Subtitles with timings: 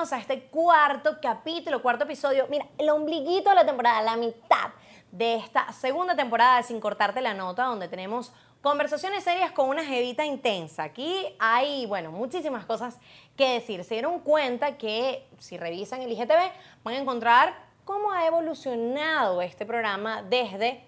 [0.00, 2.46] a este cuarto capítulo, cuarto episodio.
[2.48, 4.70] Mira, el ombliguito de la temporada, la mitad
[5.12, 8.32] de esta segunda temporada de Sin Cortarte la Nota, donde tenemos
[8.62, 10.84] conversaciones serias con una jevita intensa.
[10.84, 12.98] Aquí hay, bueno, muchísimas cosas
[13.36, 13.84] que decir.
[13.84, 16.50] Se dieron cuenta que si revisan el IGTV
[16.82, 17.54] van a encontrar
[17.84, 20.82] cómo ha evolucionado este programa desde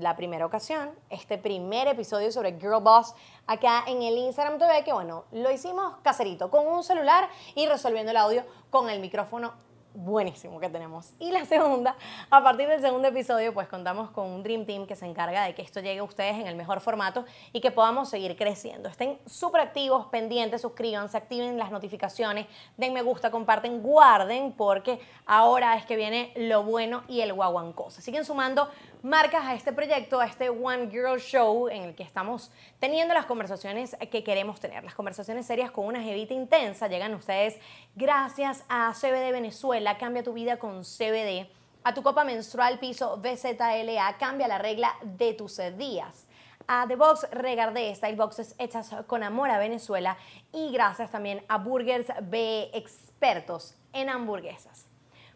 [0.00, 3.14] la primera ocasión, este primer episodio sobre Girl Boss
[3.46, 8.10] acá en el Instagram TV, que bueno, lo hicimos caserito, con un celular y resolviendo
[8.10, 9.54] el audio con el micrófono
[9.94, 11.12] buenísimo que tenemos.
[11.18, 11.96] Y la segunda,
[12.30, 15.54] a partir del segundo episodio, pues contamos con un Dream Team que se encarga de
[15.54, 18.88] que esto llegue a ustedes en el mejor formato y que podamos seguir creciendo.
[18.88, 25.76] Estén súper activos, pendientes, suscríbanse, activen las notificaciones, den me gusta, comparten, guarden, porque ahora
[25.76, 27.94] es que viene lo bueno y el guaguancos.
[27.94, 28.68] Siguen sumando
[29.02, 33.26] marcas a este proyecto, a este One Girl Show en el que estamos teniendo las
[33.26, 34.84] conversaciones que queremos tener.
[34.84, 37.58] Las conversaciones serias con una jevita intensa llegan ustedes
[37.94, 39.77] gracias a CBD Venezuela.
[39.98, 41.48] Cambia tu vida con CBD.
[41.84, 44.16] A tu copa menstrual piso BZLA.
[44.18, 46.26] Cambia la regla de tus días
[46.68, 50.18] a The Box Regardé, Style Boxes hechas con amor a Venezuela
[50.52, 54.86] y gracias también a Burgers B, expertos en hamburguesas.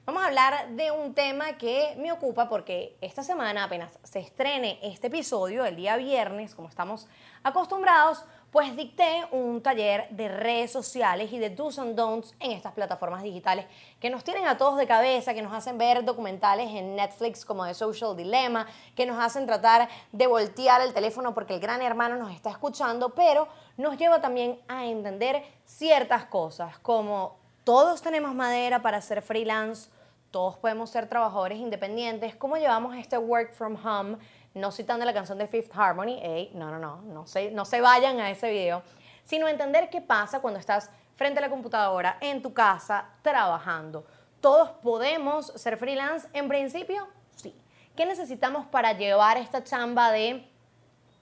[0.05, 4.79] Vamos a hablar de un tema que me ocupa porque esta semana apenas se estrene
[4.83, 7.09] este episodio, el día viernes, como estamos
[7.45, 12.75] acostumbrados, pues dicté un taller de redes sociales y de do's and don'ts en estas
[12.75, 13.64] plataformas digitales
[13.98, 17.64] que nos tienen a todos de cabeza, que nos hacen ver documentales en Netflix como
[17.64, 22.17] The Social Dilemma, que nos hacen tratar de voltear el teléfono porque el gran hermano
[22.17, 28.83] nos está escuchando, pero nos lleva también a entender ciertas cosas como todos tenemos madera
[28.83, 29.89] para ser freelance,
[30.31, 32.34] todos podemos ser trabajadores independientes.
[32.34, 34.16] ¿Cómo llevamos este work from home?
[34.55, 38.20] No citando la canción de Fifth Harmony, no, no, no, no se, no se vayan
[38.20, 38.83] a ese video,
[39.25, 44.05] sino entender qué pasa cuando estás frente a la computadora, en tu casa, trabajando.
[44.41, 46.28] ¿Todos podemos ser freelance?
[46.33, 47.55] En principio, sí.
[47.94, 50.48] ¿Qué necesitamos para llevar esta chamba de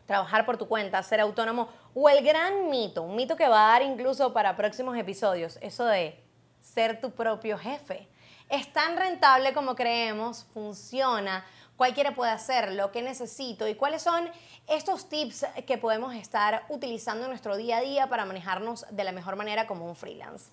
[0.06, 1.68] trabajar por tu cuenta, ser autónomo?
[1.94, 5.84] O el gran mito, un mito que va a dar incluso para próximos episodios, eso
[5.84, 6.18] de
[6.60, 8.08] ser tu propio jefe.
[8.48, 11.44] Es tan rentable como creemos, funciona,
[11.80, 14.28] cualquiera puede hacer lo que necesito y cuáles son
[14.66, 19.12] estos tips que podemos estar utilizando en nuestro día a día para manejarnos de la
[19.12, 20.50] mejor manera como un freelance.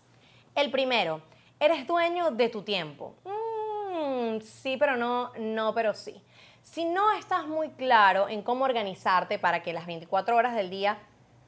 [0.56, 1.22] El primero,
[1.60, 3.14] eres dueño de tu tiempo.
[3.26, 6.24] Mm, sí, pero no, no, pero sí.
[6.64, 10.98] Si no estás muy claro en cómo organizarte para que las 24 horas del día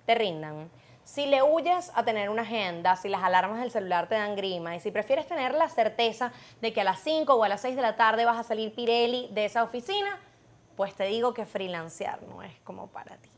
[0.05, 0.69] te rindan,
[1.09, 4.75] si le huyes a tener una agenda, si las alarmas del celular te dan grima
[4.75, 6.31] y si prefieres tener la certeza
[6.61, 8.75] de que a las 5 o a las 6 de la tarde vas a salir
[8.75, 10.19] Pirelli de esa oficina,
[10.77, 13.29] pues te digo que freelancear no es como para ti.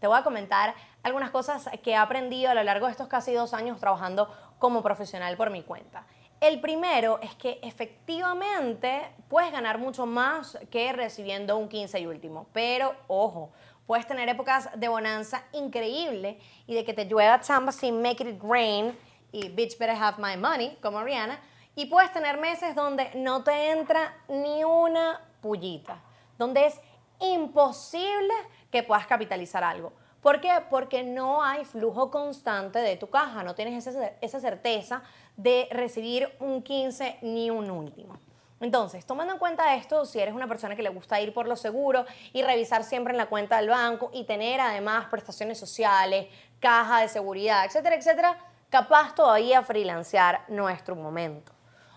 [0.00, 0.74] Te voy a comentar
[1.04, 4.28] algunas cosas que he aprendido a lo largo de estos casi dos años trabajando
[4.58, 6.04] como profesional por mi cuenta.
[6.40, 12.48] El primero es que efectivamente puedes ganar mucho más que recibiendo un 15 y último,
[12.52, 13.52] pero ojo,
[13.86, 18.42] Puedes tener épocas de bonanza increíble y de que te llueva chamba sin make it
[18.42, 18.96] rain
[19.32, 21.38] y bitch better have my money, como Rihanna.
[21.74, 26.00] Y puedes tener meses donde no te entra ni una pullita,
[26.38, 26.80] donde es
[27.20, 28.32] imposible
[28.70, 29.92] que puedas capitalizar algo.
[30.26, 30.50] ¿Por qué?
[30.70, 35.02] Porque no hay flujo constante de tu caja, no tienes esa, certeza
[35.36, 38.18] de recibir un 15 ni un último.
[38.60, 41.56] Entonces, tomando en cuenta esto, si eres una persona que le gusta ir por lo
[41.56, 46.28] seguro y revisar siempre en la cuenta del banco y tener además prestaciones sociales,
[46.58, 48.38] caja de seguridad, etcétera, etcétera,
[48.70, 51.52] capaz todavía freelancear nuestro momento.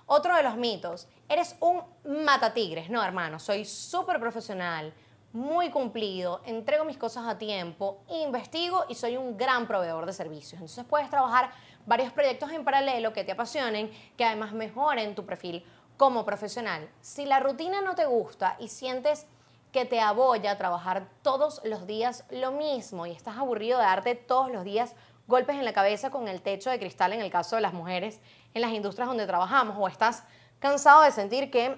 [0.05, 2.89] Otro de los mitos, eres un matatigres.
[2.89, 4.93] No, hermano, soy súper profesional,
[5.31, 10.53] muy cumplido, entrego mis cosas a tiempo, investigo y soy un gran proveedor de servicios.
[10.53, 11.51] Entonces puedes trabajar
[11.85, 15.63] varios proyectos en paralelo que te apasionen, que además mejoren tu perfil
[15.99, 16.89] como profesional.
[17.01, 19.27] Si la rutina no te gusta y sientes
[19.73, 24.49] que te aboya trabajar todos los días lo mismo y estás aburrido de darte todos
[24.49, 24.95] los días
[25.27, 28.21] golpes en la cabeza con el techo de cristal en el caso de las mujeres
[28.53, 30.23] en las industrias donde trabajamos o estás
[30.59, 31.77] cansado de sentir que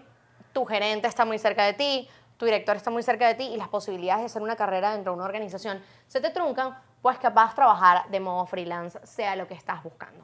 [0.53, 2.07] tu gerente está muy cerca de ti,
[2.37, 5.13] tu director está muy cerca de ti y las posibilidades de hacer una carrera dentro
[5.13, 9.55] de una organización se te truncan, pues capaz trabajar de modo freelance sea lo que
[9.55, 10.23] estás buscando.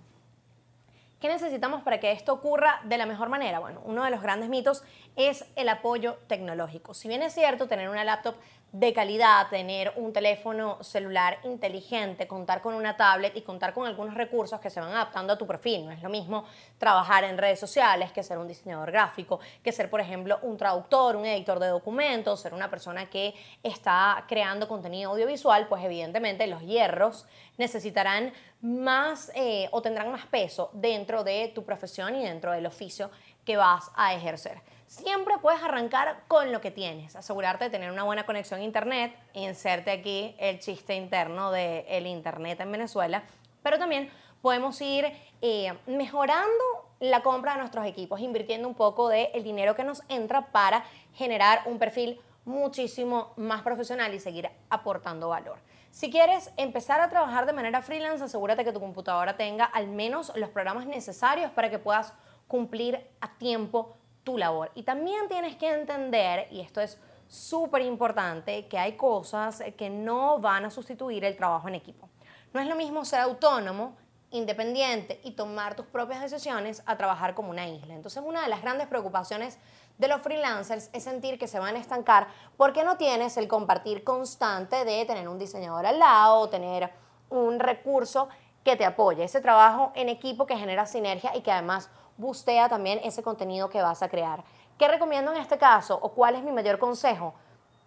[1.20, 3.58] ¿Qué necesitamos para que esto ocurra de la mejor manera?
[3.58, 4.84] Bueno, uno de los grandes mitos
[5.16, 6.94] es el apoyo tecnológico.
[6.94, 8.36] Si bien es cierto, tener una laptop
[8.72, 14.14] de calidad, tener un teléfono celular inteligente, contar con una tablet y contar con algunos
[14.14, 15.86] recursos que se van adaptando a tu perfil.
[15.86, 16.44] No es lo mismo
[16.78, 21.16] trabajar en redes sociales que ser un diseñador gráfico, que ser, por ejemplo, un traductor,
[21.16, 23.34] un editor de documentos, ser una persona que
[23.64, 27.26] está creando contenido audiovisual, pues evidentemente los hierros
[27.58, 33.10] necesitarán más eh, o tendrán más peso dentro de tu profesión y dentro del oficio
[33.46, 34.62] que vas a ejercer.
[34.88, 39.14] Siempre puedes arrancar con lo que tienes, asegurarte de tener una buena conexión a internet,
[39.34, 43.24] inserte aquí el chiste interno del internet en Venezuela,
[43.62, 44.10] pero también
[44.42, 45.12] podemos ir
[45.42, 46.64] eh, mejorando
[47.02, 50.86] la compra de nuestros equipos, invirtiendo un poco del el dinero que nos entra para
[51.14, 55.58] generar un perfil muchísimo más profesional y seguir aportando valor.
[55.92, 60.32] Si quieres empezar a trabajar de manera freelance, asegúrate que tu computadora tenga al menos
[60.38, 62.14] los programas necesarios para que puedas
[62.48, 63.98] cumplir a tiempo
[64.28, 64.72] tu labor.
[64.76, 70.40] Y también tienes que entender, y esto es súper importante, que hay cosas que no
[70.40, 72.10] van a sustituir el trabajo en equipo.
[72.52, 73.96] No es lo mismo ser autónomo,
[74.32, 77.94] independiente y tomar tus propias decisiones a trabajar como una isla.
[77.94, 79.60] Entonces, una de las grandes preocupaciones
[79.98, 82.28] de los freelancers es sentir que se van a estancar
[82.58, 86.92] porque no tienes el compartir constante de tener un diseñador al lado o tener
[87.30, 88.28] un recurso
[88.66, 93.00] que te apoye, ese trabajo en equipo que genera sinergia y que además bustea también
[93.04, 94.44] ese contenido que vas a crear.
[94.78, 97.34] ¿Qué recomiendo en este caso o cuál es mi mayor consejo?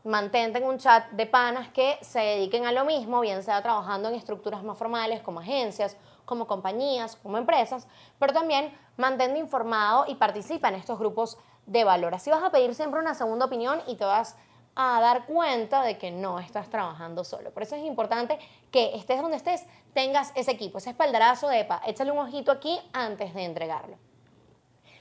[0.03, 4.09] Mantente en un chat de panas que se dediquen a lo mismo, bien sea trabajando
[4.09, 7.87] en estructuras más formales como agencias, como compañías, como empresas,
[8.19, 11.37] pero también mantente informado y participa en estos grupos
[11.67, 12.15] de valor.
[12.15, 14.37] Así vas a pedir siempre una segunda opinión y te vas
[14.75, 17.50] a dar cuenta de que no estás trabajando solo.
[17.50, 18.38] Por eso es importante
[18.71, 22.81] que estés donde estés, tengas ese equipo, ese espaldarazo de EPA, échale un ojito aquí
[22.93, 24.10] antes de entregarlo.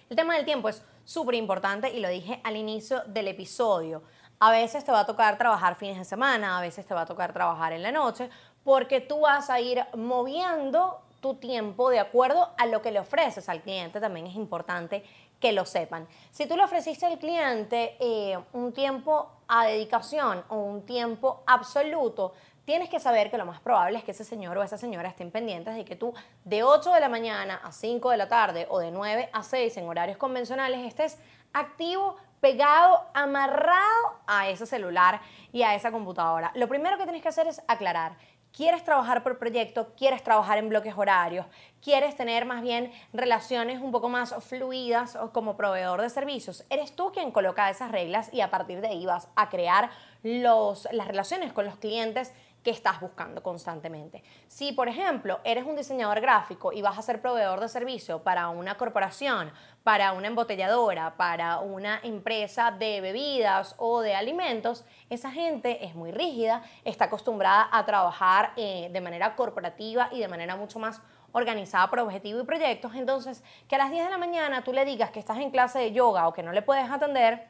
[0.09, 4.01] El tema del tiempo es súper importante y lo dije al inicio del episodio.
[4.39, 7.05] A veces te va a tocar trabajar fines de semana, a veces te va a
[7.05, 8.27] tocar trabajar en la noche,
[8.63, 13.49] porque tú vas a ir moviendo tu tiempo de acuerdo a lo que le ofreces
[13.49, 13.99] al cliente.
[13.99, 15.03] También es importante
[15.39, 16.07] que lo sepan.
[16.31, 22.33] Si tú le ofreciste al cliente eh, un tiempo a dedicación o un tiempo absoluto,
[22.69, 25.31] tienes que saber que lo más probable es que ese señor o esa señora estén
[25.31, 26.13] pendientes de que tú
[26.45, 29.75] de 8 de la mañana a 5 de la tarde o de 9 a 6
[29.77, 31.17] en horarios convencionales estés
[31.51, 35.19] activo, pegado, amarrado a ese celular
[35.51, 36.51] y a esa computadora.
[36.53, 38.17] Lo primero que tienes que hacer es aclarar.
[38.55, 41.47] Quieres trabajar por proyecto, quieres trabajar en bloques horarios,
[41.81, 47.11] quieres tener más bien relaciones un poco más fluidas como proveedor de servicios, eres tú
[47.11, 49.91] quien coloca esas reglas y a partir de ahí vas a crear
[50.23, 52.33] los, las relaciones con los clientes
[52.63, 54.23] que estás buscando constantemente.
[54.47, 58.49] Si, por ejemplo, eres un diseñador gráfico y vas a ser proveedor de servicio para
[58.49, 59.51] una corporación,
[59.83, 66.11] para una embotelladora, para una empresa de bebidas o de alimentos, esa gente es muy
[66.11, 71.01] rígida, está acostumbrada a trabajar eh, de manera corporativa y de manera mucho más
[71.31, 72.93] organizada por objetivo y proyectos.
[72.95, 75.79] Entonces, que a las 10 de la mañana tú le digas que estás en clase
[75.79, 77.47] de yoga o que no le puedes atender,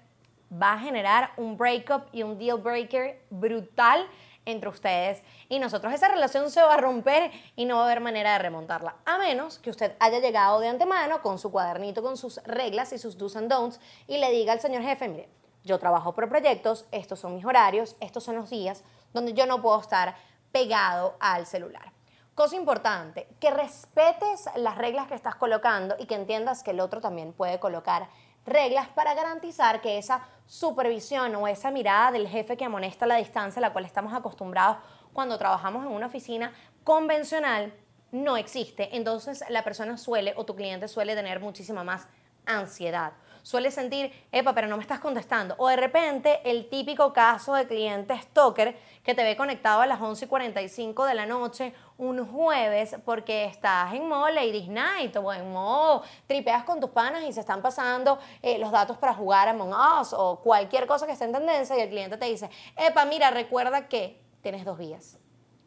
[0.52, 4.08] va a generar un breakup y un deal breaker brutal
[4.46, 5.94] entre ustedes y nosotros.
[5.94, 9.18] Esa relación se va a romper y no va a haber manera de remontarla, a
[9.18, 13.18] menos que usted haya llegado de antemano con su cuadernito, con sus reglas y sus
[13.18, 15.30] do's and don'ts y le diga al señor jefe, mire,
[15.64, 18.84] yo trabajo por proyectos, estos son mis horarios, estos son los días
[19.14, 20.16] donde yo no puedo estar
[20.52, 21.92] pegado al celular.
[22.34, 27.02] Cosa importante, que respetes las reglas que estás colocando y que entiendas que el otro
[27.02, 28.08] también puede colocar
[28.46, 33.60] reglas para garantizar que esa supervisión o esa mirada del jefe que amonesta la distancia
[33.60, 34.78] a la cual estamos acostumbrados
[35.14, 36.54] cuando trabajamos en una oficina
[36.84, 37.74] convencional
[38.12, 38.96] no existe.
[38.96, 42.08] Entonces la persona suele o tu cliente suele tener muchísima más
[42.46, 43.14] ansiedad
[43.50, 45.56] suele sentir, epa, pero no me estás contestando.
[45.58, 50.00] O de repente el típico caso de cliente stalker que te ve conectado a las
[50.00, 55.34] 11 y 45 de la noche un jueves porque estás en modo Ladies Night o
[55.34, 59.48] en modo tripeas con tus panas y se están pasando eh, los datos para jugar
[59.48, 63.04] Among Us o cualquier cosa que esté en tendencia y el cliente te dice, epa,
[63.06, 65.18] mira, recuerda que tienes dos vías.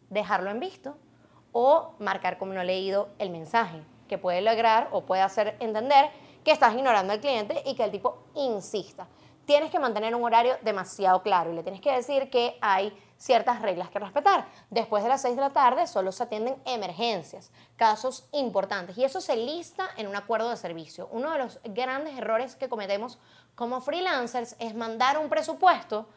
[0.08, 0.96] Dejarlo en visto
[1.50, 6.10] o marcar como no leído el mensaje, que puede lograr o puede hacer entender
[6.44, 9.06] que estás ignorando al cliente y que el tipo insista.
[9.44, 13.60] Tienes que mantener un horario demasiado claro y le tienes que decir que hay ciertas
[13.62, 14.46] reglas que respetar.
[14.70, 19.20] Después de las 6 de la tarde solo se atienden emergencias, casos importantes y eso
[19.20, 21.08] se lista en un acuerdo de servicio.
[21.12, 23.18] Uno de los grandes errores que cometemos
[23.54, 26.08] como freelancers es mandar un presupuesto,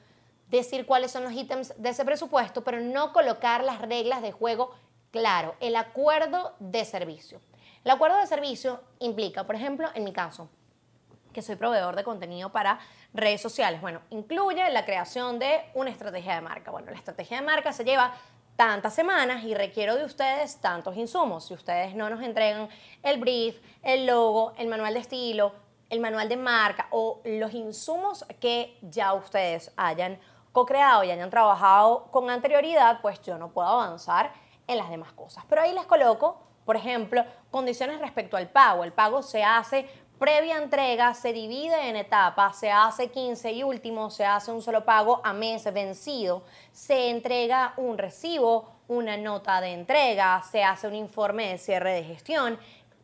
[0.50, 4.72] decir cuáles son los ítems de ese presupuesto, pero no colocar las reglas de juego
[5.12, 7.40] claro, el acuerdo de servicio.
[7.86, 10.50] El acuerdo de servicio implica, por ejemplo, en mi caso,
[11.32, 12.80] que soy proveedor de contenido para
[13.14, 13.80] redes sociales.
[13.80, 16.72] Bueno, incluye la creación de una estrategia de marca.
[16.72, 18.16] Bueno, la estrategia de marca se lleva
[18.56, 21.46] tantas semanas y requiero de ustedes tantos insumos.
[21.46, 22.70] Si ustedes no nos entregan
[23.04, 25.54] el brief, el logo, el manual de estilo,
[25.92, 30.20] el manual de marca o los insumos que ya ustedes hayan
[30.54, 34.34] co-creado y hayan trabajado con anterioridad, pues yo no puedo avanzar
[34.66, 35.44] en las demás cosas.
[35.48, 37.24] Pero ahí les coloco, por ejemplo,
[37.56, 38.84] condiciones respecto al pago.
[38.84, 39.86] El pago se hace
[40.20, 44.84] previa entrega, se divide en etapas, se hace 15 y último, se hace un solo
[44.84, 46.44] pago a mes vencido,
[46.74, 52.04] se entrega un recibo, una nota de entrega, se hace un informe de cierre de
[52.04, 52.60] gestión.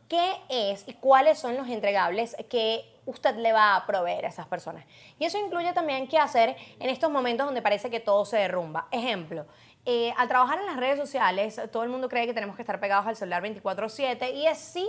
[0.06, 4.46] ¿Qué es y cuáles son los entregables que usted le va a proveer a esas
[4.48, 4.84] personas?
[5.18, 8.86] Y eso incluye también qué hacer en estos momentos donde parece que todo se derrumba.
[8.90, 9.46] Ejemplo,
[9.84, 12.78] eh, al trabajar en las redes sociales, todo el mundo cree que tenemos que estar
[12.78, 14.88] pegados al celular 24/7 y es sí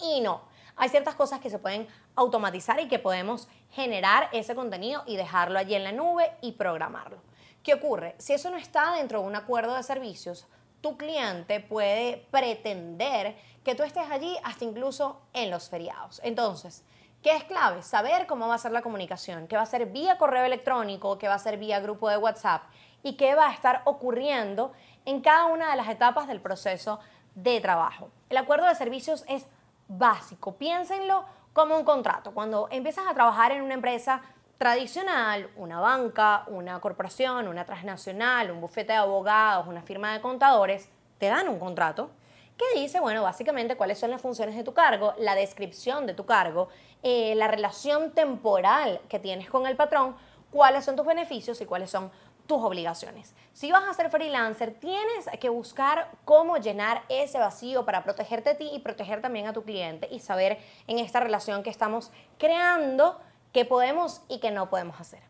[0.00, 0.42] y no.
[0.76, 1.86] Hay ciertas cosas que se pueden
[2.16, 7.18] automatizar y que podemos generar ese contenido y dejarlo allí en la nube y programarlo.
[7.62, 8.16] ¿Qué ocurre?
[8.18, 10.48] Si eso no está dentro de un acuerdo de servicios,
[10.80, 16.20] tu cliente puede pretender que tú estés allí hasta incluso en los feriados.
[16.24, 16.84] Entonces,
[17.22, 17.82] ¿qué es clave?
[17.82, 21.28] Saber cómo va a ser la comunicación, que va a ser vía correo electrónico, que
[21.28, 22.64] va a ser vía grupo de WhatsApp
[23.04, 24.72] y qué va a estar ocurriendo
[25.04, 26.98] en cada una de las etapas del proceso
[27.36, 28.10] de trabajo.
[28.30, 29.46] El acuerdo de servicios es
[29.86, 32.32] básico, piénsenlo como un contrato.
[32.32, 34.22] Cuando empiezas a trabajar en una empresa
[34.58, 40.88] tradicional, una banca, una corporación, una transnacional, un bufete de abogados, una firma de contadores,
[41.18, 42.10] te dan un contrato
[42.56, 46.24] que dice, bueno, básicamente cuáles son las funciones de tu cargo, la descripción de tu
[46.24, 46.68] cargo,
[47.02, 50.16] eh, la relación temporal que tienes con el patrón,
[50.50, 52.12] cuáles son tus beneficios y cuáles son
[52.46, 53.34] tus obligaciones.
[53.52, 58.56] Si vas a ser freelancer, tienes que buscar cómo llenar ese vacío para protegerte a
[58.56, 63.20] ti y proteger también a tu cliente y saber en esta relación que estamos creando
[63.52, 65.20] qué podemos y qué no podemos hacer.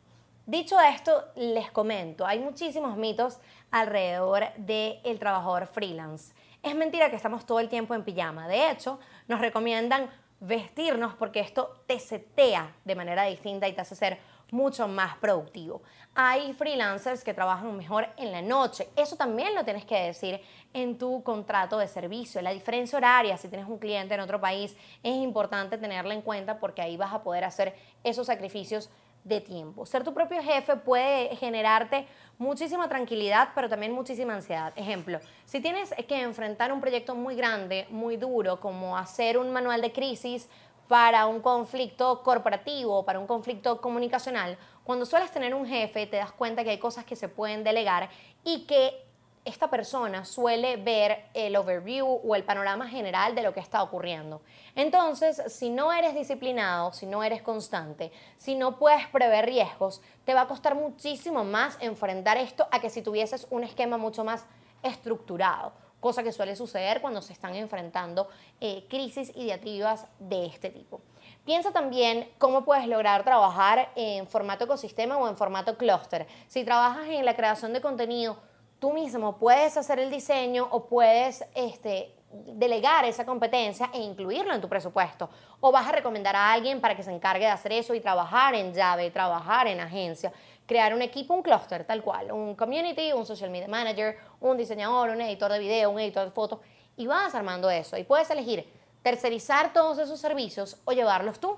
[0.46, 3.38] Dicho esto, les comento, hay muchísimos mitos
[3.70, 6.34] alrededor del trabajador freelance.
[6.62, 8.48] Es mentira que estamos todo el tiempo en pijama.
[8.48, 13.94] De hecho, nos recomiendan vestirnos porque esto te setea de manera distinta y te hace
[13.94, 14.18] ser
[14.54, 15.82] mucho más productivo.
[16.14, 18.88] Hay freelancers que trabajan mejor en la noche.
[18.94, 20.40] Eso también lo tienes que decir
[20.72, 22.40] en tu contrato de servicio.
[22.40, 26.60] La diferencia horaria, si tienes un cliente en otro país, es importante tenerla en cuenta
[26.60, 28.90] porque ahí vas a poder hacer esos sacrificios
[29.24, 29.86] de tiempo.
[29.86, 32.06] Ser tu propio jefe puede generarte
[32.38, 34.72] muchísima tranquilidad, pero también muchísima ansiedad.
[34.76, 39.80] Ejemplo, si tienes que enfrentar un proyecto muy grande, muy duro, como hacer un manual
[39.80, 40.48] de crisis
[40.88, 46.32] para un conflicto corporativo, para un conflicto comunicacional, cuando sueles tener un jefe te das
[46.32, 48.10] cuenta que hay cosas que se pueden delegar
[48.44, 49.02] y que
[49.44, 54.40] esta persona suele ver el overview o el panorama general de lo que está ocurriendo.
[54.74, 60.32] Entonces, si no eres disciplinado, si no eres constante, si no puedes prever riesgos, te
[60.32, 64.46] va a costar muchísimo más enfrentar esto a que si tuvieses un esquema mucho más
[64.82, 68.28] estructurado cosa que suele suceder cuando se están enfrentando
[68.60, 71.00] eh, crisis ideativas de este tipo.
[71.46, 76.26] Piensa también cómo puedes lograr trabajar en formato ecosistema o en formato clúster.
[76.46, 78.36] Si trabajas en la creación de contenido,
[78.78, 84.60] tú mismo puedes hacer el diseño o puedes este, delegar esa competencia e incluirlo en
[84.60, 85.30] tu presupuesto.
[85.60, 88.54] O vas a recomendar a alguien para que se encargue de hacer eso y trabajar
[88.54, 90.34] en llave, trabajar en agencia
[90.66, 95.10] crear un equipo, un clúster tal cual, un community, un social media manager, un diseñador,
[95.10, 96.60] un editor de video, un editor de fotos,
[96.96, 97.96] y vas armando eso.
[97.96, 98.66] Y puedes elegir
[99.02, 101.56] tercerizar todos esos servicios o llevarlos tú.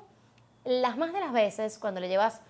[0.64, 2.40] Las más de las veces, cuando le llevas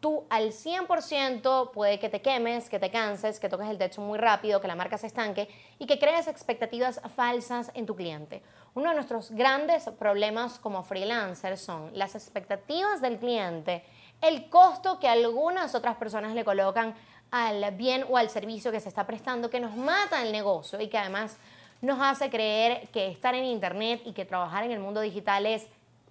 [0.00, 4.18] tú al 100%, puede que te quemes, que te canses, que toques el techo muy
[4.18, 8.42] rápido, que la marca se estanque y que crees expectativas falsas en tu cliente.
[8.74, 13.84] Uno de nuestros grandes problemas como freelancers son las expectativas del cliente
[14.20, 16.94] el costo que algunas otras personas le colocan
[17.30, 20.88] al bien o al servicio que se está prestando, que nos mata el negocio y
[20.88, 21.36] que además
[21.80, 25.66] nos hace creer que estar en Internet y que trabajar en el mundo digital es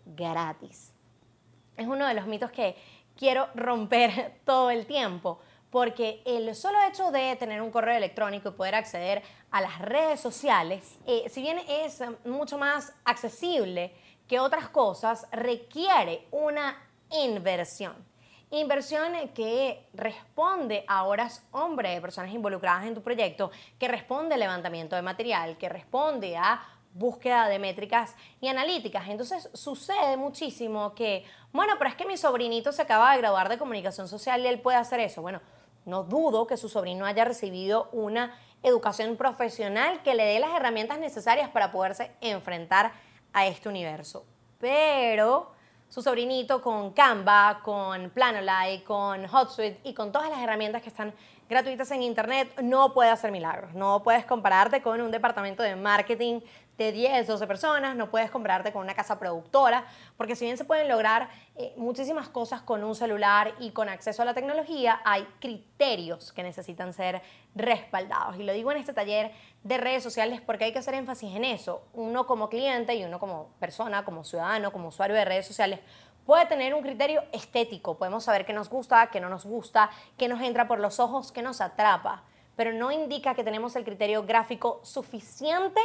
[0.06, 0.94] gratis.
[1.78, 2.76] Es uno de los mitos que
[3.18, 5.40] quiero romper todo el tiempo,
[5.72, 10.20] porque el solo hecho de tener un correo electrónico y poder acceder a las redes
[10.20, 13.94] sociales, eh, si bien es mucho más accesible
[14.28, 16.78] que otras cosas, requiere una
[17.12, 17.94] inversión.
[18.52, 24.38] Inversión que responde a horas hombre de personas involucradas en tu proyecto, que responde a
[24.38, 29.08] levantamiento de material, que responde a búsqueda de métricas y analíticas.
[29.10, 33.58] Entonces sucede muchísimo que, bueno, pero es que mi sobrinito se acaba de graduar de
[33.58, 35.22] comunicación social y él puede hacer eso.
[35.22, 35.42] Bueno,
[35.84, 40.98] no dudo que su sobrino haya recibido una educación profesional que le dé las herramientas
[41.00, 42.94] necesarias para poderse enfrentar
[43.34, 44.26] a este universo.
[44.60, 45.55] Pero
[45.90, 51.14] su sobrinito con Canva, con Planolite, con HotSuite y con todas las herramientas que están
[51.48, 53.74] gratuitas en Internet, no puede hacer milagros.
[53.74, 56.42] No puedes compararte con un departamento de marketing
[56.78, 59.86] de 10, 12 personas, no puedes compararte con una casa productora,
[60.18, 64.22] porque si bien se pueden lograr eh, muchísimas cosas con un celular y con acceso
[64.22, 67.22] a la tecnología, hay criterios que necesitan ser
[67.56, 68.38] respaldados.
[68.38, 69.32] Y lo digo en este taller
[69.64, 71.84] de redes sociales porque hay que hacer énfasis en eso.
[71.94, 75.80] Uno como cliente y uno como persona, como ciudadano, como usuario de redes sociales,
[76.26, 77.98] puede tener un criterio estético.
[77.98, 81.32] Podemos saber qué nos gusta, qué no nos gusta, qué nos entra por los ojos,
[81.32, 82.24] qué nos atrapa.
[82.56, 85.82] Pero no indica que tenemos el criterio gráfico suficiente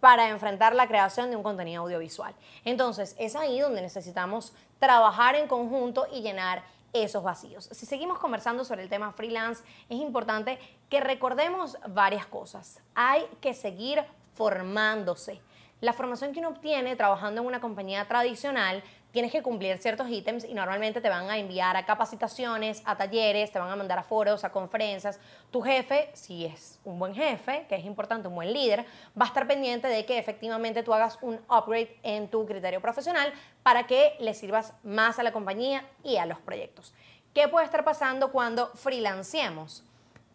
[0.00, 2.34] para enfrentar la creación de un contenido audiovisual.
[2.64, 7.68] Entonces, es ahí donde necesitamos trabajar en conjunto y llenar esos vacíos.
[7.72, 12.80] Si seguimos conversando sobre el tema freelance, es importante que recordemos varias cosas.
[12.94, 14.02] Hay que seguir
[14.34, 15.40] formándose.
[15.80, 18.82] La formación que uno obtiene trabajando en una compañía tradicional
[19.12, 23.50] tienes que cumplir ciertos ítems y normalmente te van a enviar a capacitaciones, a talleres,
[23.50, 25.18] te van a mandar a foros, a conferencias.
[25.50, 28.84] Tu jefe, si es un buen jefe, que es importante, un buen líder,
[29.20, 33.32] va a estar pendiente de que efectivamente tú hagas un upgrade en tu criterio profesional
[33.62, 36.94] para que le sirvas más a la compañía y a los proyectos.
[37.34, 39.84] ¿Qué puede estar pasando cuando freelancemos?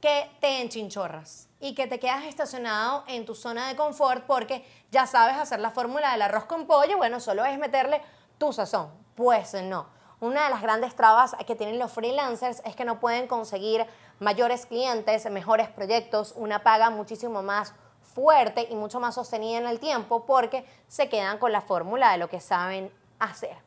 [0.02, 5.08] Que te enchinchorras y que te quedas estacionado en tu zona de confort porque ya
[5.08, 8.02] sabes hacer la fórmula del arroz con pollo, bueno, solo es meterle
[8.38, 8.90] tu sazón.
[9.16, 9.88] Pues no.
[10.20, 13.86] Una de las grandes trabas que tienen los freelancers es que no pueden conseguir
[14.20, 19.80] mayores clientes, mejores proyectos, una paga muchísimo más fuerte y mucho más sostenida en el
[19.80, 23.58] tiempo porque se quedan con la fórmula de lo que saben hacer.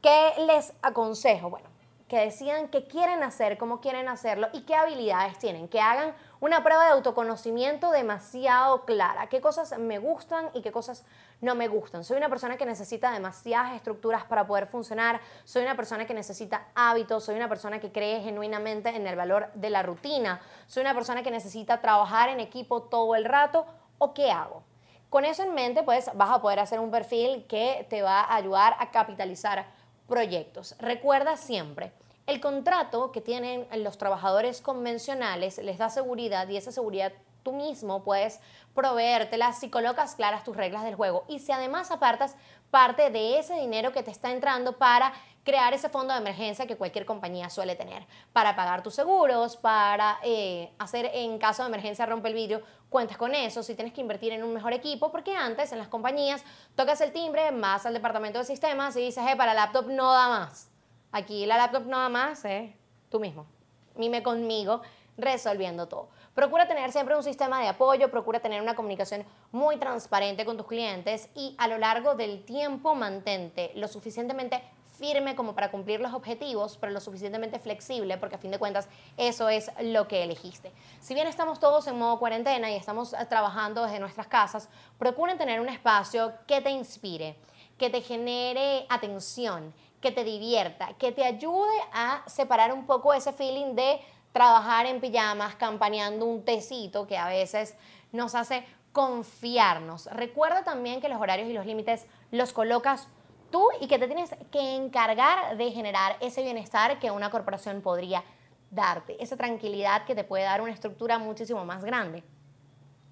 [0.00, 1.50] ¿Qué les aconsejo?
[1.50, 1.68] Bueno,
[2.12, 6.62] que decidan qué quieren hacer, cómo quieren hacerlo y qué habilidades tienen, que hagan una
[6.62, 9.28] prueba de autoconocimiento demasiado clara.
[9.28, 11.06] ¿Qué cosas me gustan y qué cosas
[11.40, 12.04] no me gustan?
[12.04, 15.22] Soy una persona que necesita demasiadas estructuras para poder funcionar.
[15.44, 17.24] Soy una persona que necesita hábitos.
[17.24, 20.38] Soy una persona que cree genuinamente en el valor de la rutina.
[20.66, 23.64] Soy una persona que necesita trabajar en equipo todo el rato.
[23.96, 24.64] ¿O qué hago?
[25.08, 28.36] Con eso en mente, pues vas a poder hacer un perfil que te va a
[28.36, 29.64] ayudar a capitalizar
[30.08, 30.74] proyectos.
[30.78, 31.92] Recuerda siempre,
[32.26, 38.04] el contrato que tienen los trabajadores convencionales les da seguridad y esa seguridad tú mismo
[38.04, 38.40] puedes
[38.74, 41.24] proveértela si colocas claras tus reglas del juego.
[41.28, 42.36] Y si además apartas
[42.70, 45.12] parte de ese dinero que te está entrando para
[45.44, 50.18] crear ese fondo de emergencia que cualquier compañía suele tener, para pagar tus seguros, para
[50.22, 54.00] eh, hacer en caso de emergencia rompe el vidrio, cuentas con eso, si tienes que
[54.00, 56.44] invertir en un mejor equipo, porque antes en las compañías
[56.76, 60.28] tocas el timbre, vas al departamento de sistemas y dices, eh, para laptop no da
[60.28, 60.72] más
[61.12, 62.70] Aquí la laptop nada más es
[63.10, 63.46] tú mismo.
[63.96, 64.80] Mime conmigo
[65.16, 66.08] resolviendo todo.
[66.34, 70.66] Procura tener siempre un sistema de apoyo, procura tener una comunicación muy transparente con tus
[70.66, 74.62] clientes y a lo largo del tiempo mantente lo suficientemente
[75.02, 78.88] firme como para cumplir los objetivos, pero lo suficientemente flexible, porque a fin de cuentas
[79.16, 80.70] eso es lo que elegiste.
[81.00, 85.60] Si bien estamos todos en modo cuarentena y estamos trabajando desde nuestras casas, procuren tener
[85.60, 87.36] un espacio que te inspire,
[87.78, 93.32] que te genere atención, que te divierta, que te ayude a separar un poco ese
[93.32, 94.00] feeling de
[94.32, 97.76] trabajar en pijamas, campaneando un tecito que a veces
[98.12, 100.06] nos hace confiarnos.
[100.06, 103.08] Recuerda también que los horarios y los límites los colocas
[103.50, 108.24] tú y que te tienes que encargar de generar ese bienestar que una corporación podría
[108.70, 112.24] darte, esa tranquilidad que te puede dar una estructura muchísimo más grande.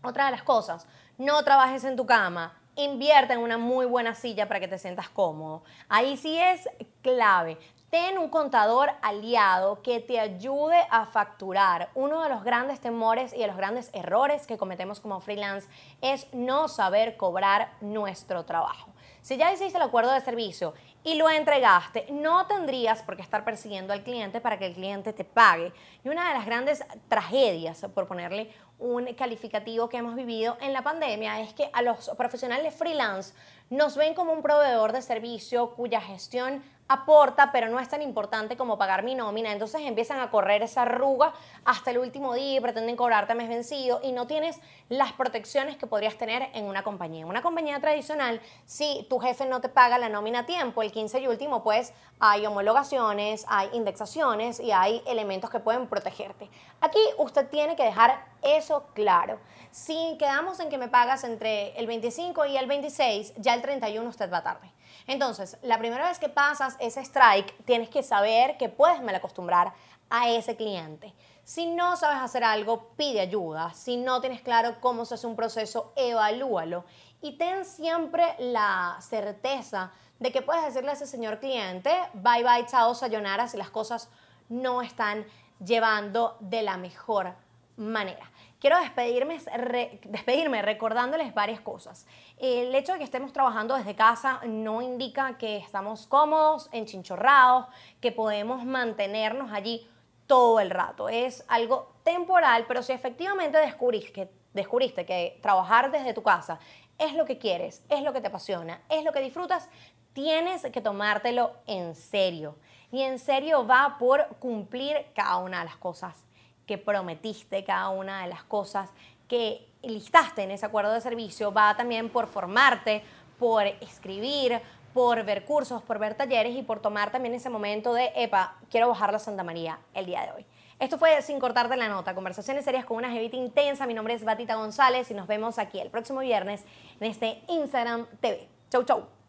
[0.03, 0.87] Otra de las cosas,
[1.19, 5.11] no trabajes en tu cama, invierte en una muy buena silla para que te sientas
[5.11, 5.63] cómodo.
[5.89, 6.69] Ahí sí es
[7.03, 7.59] clave.
[7.91, 11.91] Ten un contador aliado que te ayude a facturar.
[11.97, 15.69] Uno de los grandes temores y de los grandes errores que cometemos como freelance
[16.01, 18.93] es no saber cobrar nuestro trabajo.
[19.23, 20.73] Si ya hiciste el acuerdo de servicio
[21.03, 25.13] y lo entregaste, no tendrías por qué estar persiguiendo al cliente para que el cliente
[25.13, 25.73] te pague.
[26.05, 30.83] Y una de las grandes tragedias, por ponerle un calificativo que hemos vivido en la
[30.83, 33.35] pandemia, es que a los profesionales freelance
[33.69, 38.57] nos ven como un proveedor de servicio cuya gestión aporta, pero no es tan importante
[38.57, 39.53] como pagar mi nómina.
[39.53, 41.33] Entonces empiezan a correr esa arruga
[41.65, 45.87] hasta el último día y pretenden cobrarte mes vencido y no tienes las protecciones que
[45.87, 47.21] podrías tener en una compañía.
[47.21, 50.91] En una compañía tradicional, si tu jefe no te paga la nómina a tiempo, el
[50.91, 56.51] 15 y último, pues hay homologaciones, hay indexaciones y hay elementos que pueden protegerte.
[56.81, 59.39] Aquí usted tiene que dejar eso claro.
[59.71, 64.09] Si quedamos en que me pagas entre el 25 y el 26, ya el 31
[64.09, 64.73] usted va tarde.
[65.07, 69.73] Entonces, la primera vez que pasas ese strike, tienes que saber que puedes malacostumbrar
[70.09, 71.15] a ese cliente.
[71.45, 73.73] Si no sabes hacer algo, pide ayuda.
[73.75, 76.85] Si no tienes claro cómo se hace un proceso, evalúalo.
[77.23, 82.65] y ten siempre la certeza de que puedes decirle a ese señor cliente, bye bye,
[82.67, 84.09] chao, sayonara, si las cosas
[84.49, 85.27] no están
[85.65, 87.35] llevando de la mejor
[87.77, 88.31] manera.
[88.61, 92.07] Quiero despedirme, recordándoles varias cosas.
[92.37, 97.69] El hecho de que estemos trabajando desde casa no indica que estamos cómodos, enchinchorrados,
[98.03, 99.89] que podemos mantenernos allí
[100.27, 101.09] todo el rato.
[101.09, 106.59] Es algo temporal, pero si efectivamente descubriste que, descubriste que trabajar desde tu casa
[106.99, 109.71] es lo que quieres, es lo que te apasiona, es lo que disfrutas,
[110.13, 112.59] tienes que tomártelo en serio.
[112.93, 116.27] Y en serio va por cumplir cada una de las cosas
[116.71, 118.91] que prometiste, cada una de las cosas
[119.27, 123.03] que listaste en ese acuerdo de servicio, va también por formarte,
[123.41, 124.61] por escribir,
[124.95, 128.89] por ver cursos, por ver talleres y por tomar también ese momento de, epa, quiero
[128.89, 130.47] bajar la Santa María el día de hoy.
[130.79, 133.85] Esto fue Sin Cortarte la Nota, conversaciones serias con una jevita intensa.
[133.85, 136.65] Mi nombre es Batita González y nos vemos aquí el próximo viernes
[137.01, 138.47] en este Instagram TV.
[138.71, 139.20] Chau, chau.